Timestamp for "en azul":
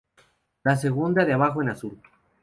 1.61-2.01